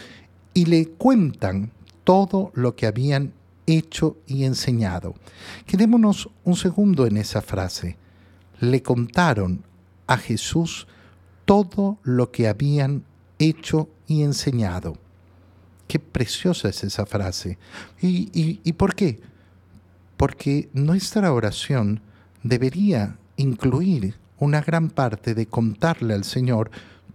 y 0.54 0.66
le 0.66 0.86
cuentan 0.86 1.70
todo 2.02 2.50
lo 2.54 2.76
que 2.76 2.86
habían 2.86 3.32
hecho 3.66 4.16
y 4.26 4.44
enseñado. 4.44 5.14
Quedémonos 5.66 6.30
un 6.44 6.56
segundo 6.56 7.06
en 7.06 7.16
esa 7.16 7.42
frase. 7.42 7.96
Le 8.60 8.82
contaron 8.82 9.64
a 10.06 10.16
Jesús 10.16 10.86
todo 11.44 11.98
lo 12.02 12.30
que 12.30 12.48
habían 12.48 13.04
hecho 13.38 13.88
y 14.06 14.22
enseñado. 14.22 14.96
Qué 15.88 15.98
preciosa 15.98 16.68
es 16.68 16.82
esa 16.84 17.06
frase. 17.06 17.58
¿Y, 18.00 18.60
y, 18.62 18.72
por 18.72 18.94
qué? 18.94 19.20
Porque 20.16 20.68
nuestra 20.72 21.32
oración 21.32 22.00
debería 22.42 23.18
incluir 23.36 24.14
una 24.38 24.60
gran 24.60 24.88
parte 24.90 25.34
de 25.34 25.46
contarle 25.46 26.14
al 26.14 26.24
Señor 26.24 26.70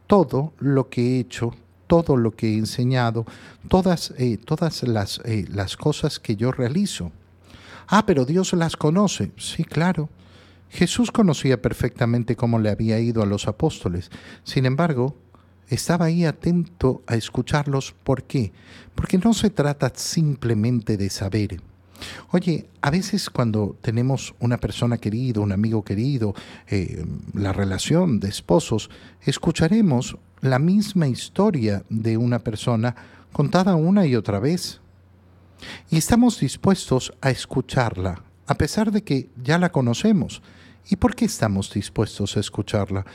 todo 0.08 0.54
lo 0.60 0.90
que 0.90 1.02
he 1.02 1.20
hecho, 1.20 1.54
todo 1.90 2.18
lo 2.18 2.32
que 2.32 2.54
he 2.54 2.58
enseñado, 2.58 3.26
todas, 3.68 4.14
eh, 4.20 4.38
todas 4.38 4.84
las, 4.84 5.22
eh, 5.26 5.46
las 5.50 5.76
cosas 5.76 6.20
que 6.20 6.36
yo 6.36 6.52
realizo. 6.52 7.12
Ah, 7.88 8.06
pero 8.06 8.26
Dios 8.26 8.54
las 8.54 8.78
conoce. 8.78 9.32
Sí, 9.38 9.64
claro. 9.64 10.08
Jesús 10.70 11.12
conocía 11.12 11.60
perfectamente 11.64 12.36
cómo 12.36 12.60
le 12.60 12.70
había 12.70 13.00
ido 13.00 13.24
a 13.24 13.26
los 13.26 13.48
apóstoles. 13.48 14.12
Sin 14.44 14.68
embargo, 14.68 15.16
estaba 15.68 16.06
ahí 16.06 16.26
atento 16.26 17.02
a 17.08 17.16
escucharlos. 17.16 17.96
¿Por 18.04 18.22
qué? 18.22 18.52
Porque 18.94 19.18
no 19.18 19.34
se 19.34 19.50
trata 19.50 19.92
simplemente 19.96 20.96
de 20.96 21.10
saber. 21.10 21.60
Oye, 22.30 22.70
a 22.82 22.92
veces 22.92 23.32
cuando 23.32 23.76
tenemos 23.82 24.36
una 24.40 24.60
persona 24.60 25.00
querida, 25.00 25.42
un 25.42 25.52
amigo 25.52 25.84
querido, 25.84 26.36
eh, 26.68 27.04
la 27.34 27.52
relación 27.52 28.20
de 28.20 28.30
esposos, 28.30 28.92
escucharemos 29.26 30.18
la 30.42 30.60
misma 30.60 31.08
historia 31.08 31.84
de 31.90 32.18
una 32.18 32.40
persona 32.40 32.96
contada 33.32 33.76
una 33.76 34.06
y 34.06 34.16
otra 34.16 34.40
vez. 34.40 34.80
Y 35.90 35.98
estamos 35.98 36.40
dispuestos 36.40 37.14
a 37.22 37.30
escucharla, 37.30 38.24
a 38.48 38.56
pesar 38.56 38.92
de 38.92 39.04
que 39.04 39.30
ya 39.44 39.58
la 39.58 39.72
conocemos. 39.72 40.42
¿Y 40.90 40.96
por 40.96 41.16
qué 41.16 41.26
estamos 41.26 41.74
dispuestos 41.74 42.38
a 42.38 42.40
escucharla? 42.40 43.06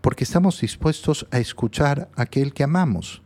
Porque 0.00 0.24
estamos 0.24 0.60
dispuestos 0.60 1.26
a 1.30 1.38
escuchar 1.38 2.08
a 2.16 2.22
aquel 2.22 2.52
que 2.52 2.64
amamos. 2.64 3.22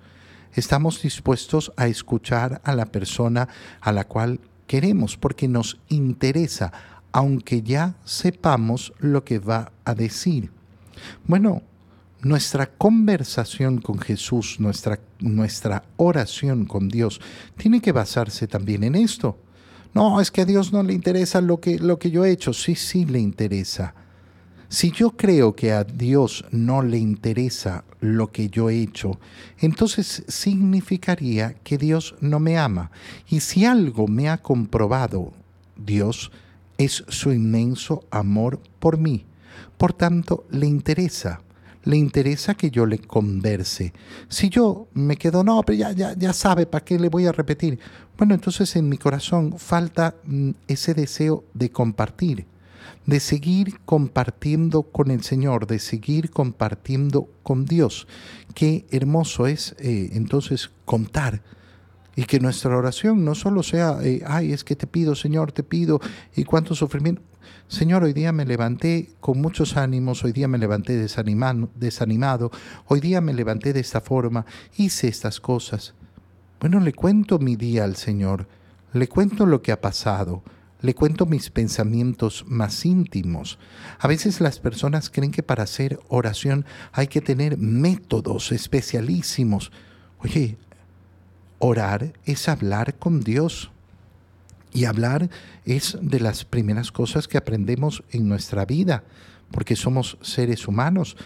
Estamos 0.55 1.01
dispuestos 1.03 1.73
a 1.77 1.87
escuchar 1.87 2.61
a 2.65 2.75
la 2.75 2.87
persona 2.87 3.49
a 3.81 3.93
la 3.93 4.05
cual 4.05 4.41
queremos, 4.67 5.17
porque 5.17 5.49
nos 5.49 5.81
interesa, 5.89 6.73
aunque 7.11 7.63
ya 7.63 7.97
sepamos 8.05 8.93
lo 8.99 9.25
que 9.25 9.39
va 9.39 9.73
a 9.85 9.95
decir. 9.95 10.51
Bueno, 11.27 11.63
nuestra 12.23 12.67
conversación 12.67 13.81
con 13.81 13.99
Jesús, 13.99 14.57
nuestra, 14.59 14.99
nuestra 15.21 15.85
oración 15.97 16.65
con 16.65 16.89
Dios, 16.89 17.21
tiene 17.57 17.81
que 17.81 17.93
basarse 17.93 18.47
también 18.47 18.85
en 18.85 18.95
esto 18.95 19.37
no, 19.95 20.21
es 20.21 20.31
que 20.31 20.41
a 20.41 20.47
Dios 20.47 20.73
no 20.73 20.83
le 20.83 20.95
interesa 20.95 21.41
lo 21.41 21.61
que, 21.61 21.79
lo 21.79 21.99
que 21.99 22.11
yo 22.11 22.25
he 22.25 22.31
hecho. 22.31 22.53
Sí, 22.53 22.75
sí 22.75 23.05
le 23.05 23.19
interesa. 23.19 23.95
Si 24.69 24.91
yo 24.91 25.11
creo 25.11 25.55
que 25.55 25.73
a 25.73 25.85
Dios 25.85 26.47
no 26.51 26.83
le 26.83 26.97
interesa 26.97 27.85
lo 28.01 28.33
que 28.33 28.49
yo 28.49 28.71
he 28.71 28.81
hecho, 28.81 29.21
entonces 29.59 30.25
significaría 30.29 31.55
que 31.63 31.77
Dios 31.77 32.15
no 32.21 32.41
me 32.41 32.57
ama. 32.57 32.91
Y 33.29 33.41
si 33.41 33.67
algo 33.67 34.09
me 34.09 34.31
ha 34.31 34.39
comprobado 34.39 35.33
Dios, 35.77 36.33
es 36.79 37.05
su 37.09 37.33
inmenso 37.33 38.05
amor 38.11 38.61
por 38.79 38.97
mí. 38.97 39.27
Por 39.77 39.93
tanto, 39.93 40.47
le 40.51 40.67
interesa 40.67 41.43
le 41.85 41.97
interesa 41.97 42.55
que 42.55 42.71
yo 42.71 42.87
le 42.87 42.99
converse. 42.99 43.93
Si 44.29 44.49
yo 44.49 44.89
me 44.95 45.17
quedo, 45.17 45.43
no, 45.45 45.63
pero 45.63 45.79
ya, 45.79 45.93
ya, 45.93 46.15
ya 46.17 46.33
sabe, 46.33 46.67
¿para 46.67 46.85
qué 46.85 46.99
le 46.99 47.09
voy 47.09 47.27
a 47.27 47.33
repetir? 47.33 47.79
Bueno, 48.17 48.35
entonces 48.35 48.75
en 48.77 48.89
mi 48.89 48.99
corazón 48.99 49.59
falta 49.59 50.15
mm, 50.25 50.51
ese 50.69 50.95
deseo 50.95 51.45
de 51.55 51.71
compartir 51.71 52.47
de 53.07 53.21
seguir 53.21 53.81
compartiendo 53.85 54.83
con 54.83 55.11
el 55.11 55.23
Señor, 55.23 55.67
de 55.67 55.79
seguir 55.79 56.31
compartiendo 56.31 57.29
con 57.43 57.65
Dios. 57.65 58.07
Qué 58.55 58.87
hermoso 58.91 59.47
es 59.47 59.75
eh, 59.79 60.11
entonces 60.13 60.71
contar 60.85 61.43
y 62.15 62.25
que 62.25 62.41
nuestra 62.41 62.77
oración 62.77 63.25
no 63.25 63.35
solo 63.35 63.63
sea, 63.63 63.99
eh, 64.03 64.23
ay, 64.27 64.53
es 64.53 64.65
que 64.65 64.77
te 64.77 64.87
pido, 64.87 65.15
Señor, 65.15 65.53
te 65.53 65.63
pido, 65.63 66.01
y 66.37 66.45
cuánto 66.45 66.75
sufrimiento. 66.75 67.23
Señor, 67.73 68.05
hoy 68.05 68.13
día 68.13 68.33
me 68.33 68.45
levanté 68.45 69.09
con 69.19 69.41
muchos 69.41 69.79
ánimos, 69.79 70.23
hoy 70.25 70.33
día 70.33 70.47
me 70.47 70.59
levanté 70.59 70.99
desanimado, 70.99 72.51
hoy 72.85 73.01
día 73.01 73.23
me 73.23 73.33
levanté 73.33 73.73
de 73.73 73.81
esta 73.81 74.03
forma, 74.03 74.45
hice 74.77 75.09
estas 75.09 75.41
cosas. 75.41 75.95
Bueno, 76.61 76.81
le 76.81 76.93
cuento 76.93 77.39
mi 77.39 77.57
día 77.57 77.85
al 77.85 77.97
Señor, 77.97 78.47
le 78.93 79.09
cuento 79.09 79.47
lo 79.47 79.63
que 79.63 79.73
ha 79.73 79.81
pasado, 79.81 80.43
le 80.83 80.95
cuento 80.95 81.25
mis 81.25 81.49
pensamientos 81.49 82.45
más 82.47 82.85
íntimos. 82.85 83.59
A 83.99 84.07
veces 84.07 84.43
las 84.43 84.61
personas 84.61 85.09
creen 85.09 85.31
que 85.31 85.43
para 85.43 85.63
hacer 85.63 85.99
oración 86.09 86.67
hay 86.93 87.07
que 87.07 87.23
tener 87.23 87.57
métodos 87.57 88.53
especialísimos. 88.53 89.73
Oye, 90.19 90.59
orar 91.59 92.13
es 92.27 92.51
hablar 92.51 92.99
con 92.99 93.21
Dios. 93.21 93.72
Y 94.73 94.87
hablar 94.87 95.29
es 95.65 95.99
de 96.01 96.21
las 96.21 96.45
primeras 96.45 96.93
cosas 96.93 97.29
que 97.29 97.39
aprendemos 97.39 98.03
en 98.11 98.29
nuestra 98.29 98.65
vida, 98.65 99.05
porque 99.51 99.77
somos 99.77 100.19
seres 100.23 100.67
humanos. 100.67 101.17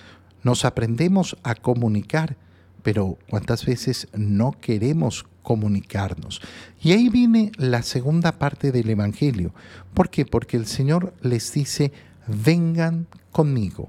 Nos 0.43 0.65
aprendemos 0.65 1.37
a 1.43 1.55
comunicar, 1.55 2.37
pero 2.83 3.19
¿cuántas 3.29 3.65
veces 3.65 4.09
no 4.15 4.53
queremos 4.61 5.27
comunicarnos. 5.47 6.41
Y 6.83 6.91
ahí 6.91 7.09
viene 7.09 7.53
la 7.57 7.83
segunda 7.83 8.33
parte 8.33 8.73
del 8.73 8.91
Evangelio. 8.91 9.55
¿Por 9.95 10.11
qué? 10.11 10.27
Porque 10.27 10.57
el 10.57 10.67
Señor 10.67 11.15
les 11.23 11.53
dice, 11.53 11.93
vengan 12.27 13.07
conmigo. 13.31 13.89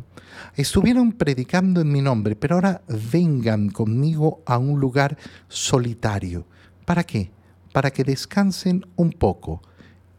Estuvieron 0.55 1.13
predicando 1.13 1.81
en 1.81 1.91
mi 1.91 1.99
nombre, 1.99 2.35
pero 2.35 2.55
ahora 2.55 2.83
vengan 3.11 3.69
conmigo 3.69 4.43
a 4.45 4.59
un 4.59 4.79
lugar 4.79 5.17
solitario. 5.47 6.45
¿Para 6.85 7.03
qué? 7.03 7.31
Para 7.77 7.91
que 7.91 8.03
descansen 8.03 8.87
un 8.95 9.11
poco. 9.11 9.61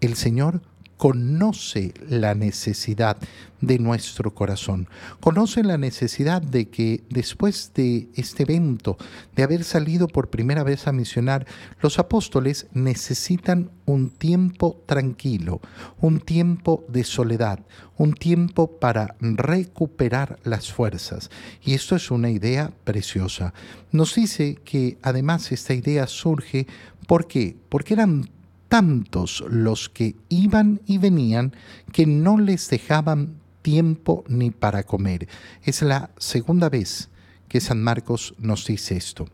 El 0.01 0.15
Señor 0.15 0.63
conoce 0.99 1.95
la 2.09 2.35
necesidad 2.35 3.17
de 3.61 3.79
nuestro 3.79 4.35
corazón, 4.35 4.89
conoce 5.21 5.63
la 5.63 5.79
necesidad 5.79 6.43
de 6.43 6.69
que 6.69 7.05
después 7.09 7.73
de 7.75 8.09
este 8.15 8.43
evento, 8.43 8.99
de 9.35 9.45
haber 9.45 9.65
salido 9.65 10.09
por 10.09 10.29
primera 10.29 10.65
vez 10.65 10.87
a 10.87 10.93
misionar, 10.93 11.47
los 11.81 11.99
apóstoles 11.99 12.67
necesitan 12.73 13.71
un 13.87 14.11
tiempo 14.11 14.83
tranquilo, 14.87 15.61
un 16.01 16.21
tiempo 16.21 16.85
de 16.89 17.05
soledad, 17.05 17.61
un 17.97 18.13
tiempo 18.13 18.79
para 18.79 19.17
recuperar 19.21 20.39
las 20.43 20.73
fuerzas. 20.73 21.31
Y 21.63 21.75
esto 21.75 21.95
es 21.95 22.11
una 22.11 22.31
idea 22.31 22.73
preciosa. 22.85 23.55
Nos 23.93 24.17
dice 24.17 24.57
que 24.65 24.99
además 25.03 25.53
esta 25.53 25.75
idea 25.75 26.09
surge, 26.09 26.67
¿por 27.07 27.29
qué? 27.29 27.57
Porque 27.69 27.95
eran 27.95 28.29
tantos 28.69 29.45
los 29.49 29.89
que 29.89 30.17
iban 30.29 30.81
y 30.87 30.99
venían 30.99 31.55
que 31.93 32.07
no 32.07 32.39
les 32.39 32.69
dejaban 32.69 33.35
tiempo 33.63 34.25
ni 34.29 34.51
para 34.51 34.83
comer. 34.83 35.29
Es 35.63 35.83
la 35.83 36.11
segunda 36.19 36.69
vez 36.69 37.09
que 37.49 37.61
San 37.61 37.83
Marcos 37.83 38.35
nos 38.39 38.67
dice 38.67 38.97
esto. 38.97 39.27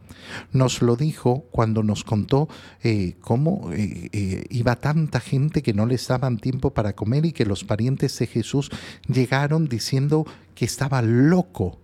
Nos 0.52 0.82
lo 0.82 0.96
dijo 0.96 1.44
cuando 1.50 1.82
nos 1.82 2.04
contó 2.04 2.48
eh, 2.82 3.16
cómo 3.20 3.70
eh, 3.72 4.08
eh, 4.12 4.44
iba 4.50 4.76
tanta 4.76 5.20
gente 5.20 5.62
que 5.62 5.74
no 5.74 5.86
les 5.86 6.06
daban 6.06 6.38
tiempo 6.38 6.72
para 6.72 6.94
comer 6.94 7.26
y 7.26 7.32
que 7.32 7.44
los 7.44 7.64
parientes 7.64 8.18
de 8.18 8.26
Jesús 8.26 8.70
llegaron 9.08 9.68
diciendo 9.68 10.24
que 10.54 10.64
estaba 10.64 11.02
loco 11.02 11.80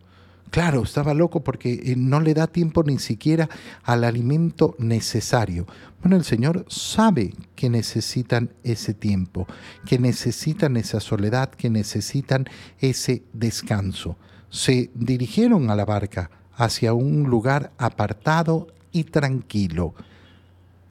Claro, 0.50 0.82
estaba 0.82 1.14
loco 1.14 1.44
porque 1.44 1.72
eh, 1.72 1.94
no 1.96 2.20
le 2.20 2.34
da 2.34 2.48
tiempo 2.48 2.82
ni 2.82 2.98
siquiera 2.98 3.48
al 3.84 4.02
alimento 4.02 4.74
necesario. 4.78 5.66
Bueno, 6.02 6.16
el 6.16 6.24
Señor 6.24 6.64
sabe 6.68 7.34
que 7.54 7.70
necesitan 7.70 8.50
ese 8.64 8.92
tiempo, 8.92 9.46
que 9.86 9.98
necesitan 9.98 10.76
esa 10.76 10.98
soledad, 10.98 11.50
que 11.50 11.70
necesitan 11.70 12.46
ese 12.80 13.22
descanso. 13.32 14.16
Se 14.48 14.90
dirigieron 14.94 15.70
a 15.70 15.76
la 15.76 15.84
barca 15.84 16.30
hacia 16.54 16.94
un 16.94 17.30
lugar 17.30 17.72
apartado 17.78 18.66
y 18.90 19.04
tranquilo 19.04 19.94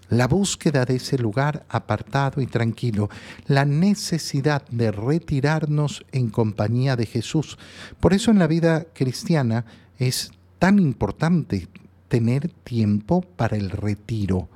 la 0.10 0.28
búsqueda 0.28 0.86
de 0.86 0.96
ese 0.96 1.18
lugar 1.18 1.66
apartado 1.70 2.42
y 2.42 2.48
tranquilo, 2.48 3.10
la 3.48 3.66
necesidad 3.66 4.68
de 4.70 4.92
retirarnos 4.92 6.06
en 6.12 6.30
compañía 6.30 6.96
de 6.96 7.06
Jesús. 7.06 7.58
Por 8.00 8.14
eso 8.14 8.32
en 8.32 8.40
la 8.40 8.48
vida 8.48 8.86
cristiana 8.94 9.66
es 9.98 10.32
tan 10.58 10.80
importante 10.80 11.68
tener 12.08 12.50
tiempo 12.50 13.22
para 13.22 13.56
el 13.56 13.70
retiro. 13.70 14.50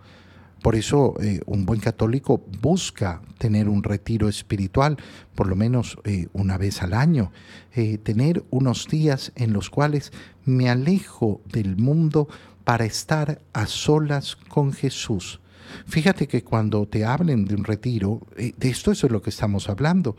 Por 0.62 0.76
eso 0.76 1.16
eh, 1.22 1.42
un 1.46 1.66
buen 1.66 1.82
católico 1.82 2.42
busca 2.62 3.22
tener 3.38 3.68
un 3.68 3.84
retiro 3.84 4.30
espiritual, 4.30 4.98
por 5.36 5.48
lo 5.48 5.58
menos 5.58 5.98
eh, 6.06 6.28
una 6.32 6.58
vez 6.58 6.82
al 6.82 6.94
año, 6.94 7.34
eh, 7.76 7.98
tener 7.98 8.46
unos 8.50 8.88
días 8.88 9.34
en 9.36 9.52
los 9.52 9.70
cuales 9.70 10.14
me 10.46 10.70
alejo 10.70 11.42
del 11.52 11.76
mundo 11.76 12.30
para 12.64 12.86
estar 12.86 13.42
a 13.52 13.68
solas 13.68 14.38
con 14.48 14.72
Jesús. 14.72 15.42
Fíjate 15.86 16.28
que 16.28 16.44
cuando 16.44 16.86
te 16.88 17.06
hablen 17.06 17.46
de 17.46 17.56
un 17.56 17.64
retiro, 17.64 18.22
eh, 18.38 18.54
de 18.58 18.70
esto 18.70 18.92
es 18.92 19.04
lo 19.04 19.22
que 19.22 19.30
estamos 19.30 19.70
hablando. 19.70 20.16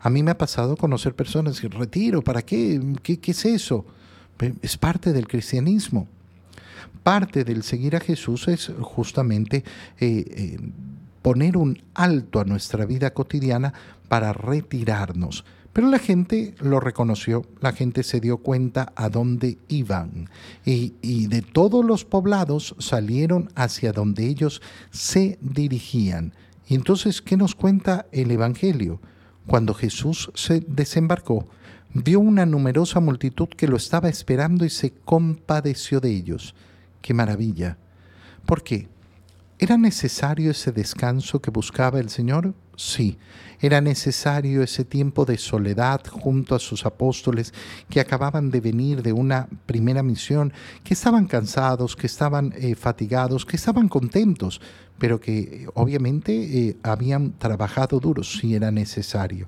A 0.00 0.10
mí 0.10 0.22
me 0.22 0.30
ha 0.30 0.38
pasado 0.38 0.76
conocer 0.76 1.14
personas 1.14 1.60
que 1.60 1.68
retiro, 1.68 2.22
¿para 2.22 2.42
qué? 2.42 2.80
¿Qué, 3.02 3.18
es 3.24 3.44
eso? 3.44 3.84
Es 4.62 4.76
parte 4.76 5.12
del 5.12 5.26
cristianismo. 5.26 6.06
Parte 7.02 7.44
del 7.44 7.62
seguir 7.62 7.96
a 7.96 8.00
Jesús 8.00 8.48
es 8.48 8.70
justamente 8.80 9.64
eh, 9.98 10.24
eh, 10.28 10.58
poner 11.22 11.56
un 11.56 11.82
alto 11.94 12.40
a 12.40 12.44
nuestra 12.44 12.84
vida 12.84 13.12
cotidiana 13.12 13.72
para 14.08 14.32
retirarnos. 14.32 15.44
Pero 15.76 15.90
la 15.90 15.98
gente 15.98 16.54
lo 16.60 16.80
reconoció, 16.80 17.44
la 17.60 17.70
gente 17.70 18.02
se 18.02 18.18
dio 18.18 18.38
cuenta 18.38 18.94
a 18.96 19.10
dónde 19.10 19.58
iban 19.68 20.30
y, 20.64 21.26
de 21.26 21.42
todos 21.42 21.84
los 21.84 22.06
poblados 22.06 22.74
salieron 22.78 23.50
hacia 23.54 23.92
donde 23.92 24.26
ellos 24.26 24.62
se 24.90 25.38
dirigían. 25.42 26.32
Y 26.66 26.76
entonces, 26.76 27.20
¿qué 27.20 27.36
nos 27.36 27.54
cuenta 27.54 28.06
el 28.10 28.30
Evangelio? 28.30 29.02
Cuando 29.46 29.74
Jesús 29.74 30.30
se 30.34 30.60
desembarcó, 30.60 31.46
vio 31.92 32.20
una 32.20 32.46
numerosa 32.46 33.00
multitud 33.00 33.48
que 33.48 33.68
lo 33.68 33.76
estaba 33.76 34.08
esperando 34.08 34.64
y 34.64 34.70
se 34.70 34.94
compadeció 35.04 36.00
de 36.00 36.08
ellos. 36.08 36.54
¡Qué 37.02 37.12
maravilla! 37.12 37.76
¿Por 38.46 38.62
qué? 38.62 38.88
¿Era 39.58 39.76
necesario 39.76 40.52
ese 40.52 40.72
descanso 40.72 41.42
que 41.42 41.50
buscaba 41.50 42.00
el 42.00 42.08
Señor? 42.08 42.54
Sí, 42.76 43.18
era 43.60 43.80
necesario 43.80 44.62
ese 44.62 44.84
tiempo 44.84 45.24
de 45.24 45.38
soledad 45.38 46.02
junto 46.06 46.54
a 46.54 46.58
sus 46.58 46.84
apóstoles 46.84 47.54
que 47.88 48.00
acababan 48.00 48.50
de 48.50 48.60
venir 48.60 49.02
de 49.02 49.14
una 49.14 49.48
primera 49.64 50.02
misión, 50.02 50.52
que 50.84 50.92
estaban 50.92 51.26
cansados, 51.26 51.96
que 51.96 52.06
estaban 52.06 52.52
eh, 52.56 52.74
fatigados, 52.74 53.46
que 53.46 53.56
estaban 53.56 53.88
contentos, 53.88 54.60
pero 54.98 55.20
que 55.20 55.38
eh, 55.38 55.66
obviamente 55.74 56.32
eh, 56.32 56.76
habían 56.82 57.32
trabajado 57.32 57.98
duro, 57.98 58.22
sí 58.22 58.54
era 58.54 58.70
necesario. 58.70 59.46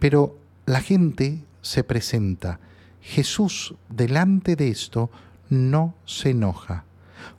Pero 0.00 0.38
la 0.66 0.80
gente 0.80 1.44
se 1.62 1.84
presenta. 1.84 2.58
Jesús, 3.00 3.76
delante 3.88 4.56
de 4.56 4.68
esto, 4.68 5.10
no 5.48 5.94
se 6.04 6.30
enoja 6.30 6.84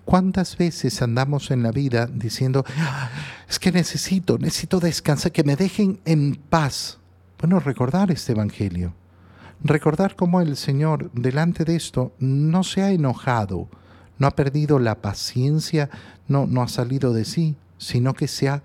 ¿Cuántas 0.06 0.58
veces 0.58 1.02
andamos 1.02 1.52
en 1.52 1.63
la 1.63 1.71
vida 1.71 2.08
diciendo, 2.08 2.65
ah, 2.78 3.10
es 3.50 3.60
que 3.60 3.71
necesito, 3.71 4.38
necesito 4.38 4.80
descansar, 4.80 5.32
que 5.32 5.43
me 5.43 5.56
dejen 5.56 6.00
en 6.06 6.36
paz? 6.36 7.00
Bueno, 7.39 7.60
recordar 7.60 8.12
este 8.12 8.32
Evangelio, 8.32 8.93
recordar 9.63 10.15
cómo 10.15 10.41
el 10.41 10.58
Señor 10.58 11.12
delante 11.13 11.65
de 11.65 11.76
esto 11.76 12.13
no 12.19 12.63
se 12.63 12.82
ha 12.82 12.91
enojado, 12.91 13.69
no 14.17 14.28
ha 14.28 14.32
perdido 14.32 14.80
la 14.80 15.02
paciencia, 15.02 15.89
no, 16.28 16.47
no 16.47 16.62
ha 16.62 16.67
salido 16.67 17.13
de 17.13 17.26
sí, 17.26 17.56
sino 17.78 18.13
que 18.13 18.28
se 18.28 18.50
ha 18.50 18.63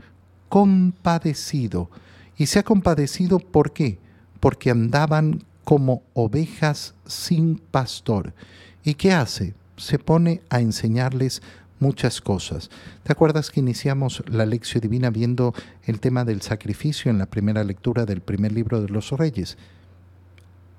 compadecido. 0.49 1.91
Y 2.37 2.47
se 2.47 2.59
ha 2.59 2.63
compadecido 2.63 3.39
¿por 3.39 3.73
qué? 3.73 3.99
Porque 4.41 4.71
andaban 4.71 5.45
como 5.65 6.03
ovejas 6.15 6.95
sin 7.07 7.59
pastor. 7.59 8.35
¿Y 8.85 8.95
qué 8.95 9.13
hace? 9.13 9.55
Se 9.83 9.99
pone 9.99 10.43
a 10.49 10.61
enseñarles 10.61 11.43
muchas 11.81 12.21
cosas. 12.21 12.71
¿Te 13.03 13.11
acuerdas 13.11 13.51
que 13.51 13.59
iniciamos 13.59 14.23
la 14.29 14.47
lección 14.47 14.81
divina 14.81 15.11
viendo 15.11 15.55
el 15.83 15.99
tema 15.99 16.25
del 16.25 16.41
sacrificio 16.41 17.11
en 17.11 17.19
la 17.19 17.27
primera 17.27 17.65
lectura 17.65 18.07
del 18.07 18.21
primer 18.21 18.53
libro 18.53 18.81
de 18.81 18.89
los 18.89 19.11
reyes? 19.11 19.59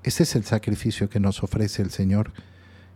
Ese 0.04 0.24
es 0.24 0.38
el 0.38 0.46
sacrificio 0.46 1.10
que 1.10 1.20
nos 1.20 1.44
ofrece 1.44 1.82
el 1.82 1.92
Señor, 1.92 2.32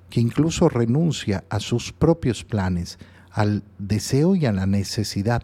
que 0.09 0.21
incluso 0.21 0.69
renuncia 0.69 1.43
a 1.49 1.59
sus 1.59 1.91
propios 1.91 2.45
planes, 2.45 2.99
al 3.29 3.65
deseo 3.77 4.37
y 4.37 4.45
a 4.45 4.53
la 4.53 4.65
necesidad 4.65 5.43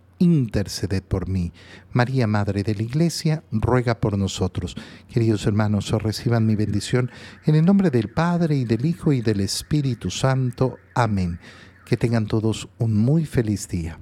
interceded 0.21 1.03
por 1.03 1.27
mí. 1.27 1.51
María, 1.91 2.27
Madre 2.27 2.63
de 2.63 2.75
la 2.75 2.83
Iglesia, 2.83 3.43
ruega 3.51 3.99
por 3.99 4.17
nosotros. 4.17 4.75
Queridos 5.11 5.45
hermanos, 5.45 5.91
reciban 5.91 6.45
mi 6.45 6.55
bendición 6.55 7.11
en 7.45 7.55
el 7.55 7.65
nombre 7.65 7.89
del 7.89 8.09
Padre 8.09 8.55
y 8.55 8.65
del 8.65 8.85
Hijo 8.85 9.11
y 9.11 9.21
del 9.21 9.39
Espíritu 9.39 10.11
Santo. 10.11 10.77
Amén. 10.93 11.39
Que 11.85 11.97
tengan 11.97 12.27
todos 12.27 12.69
un 12.77 12.95
muy 12.95 13.25
feliz 13.25 13.67
día. 13.67 13.99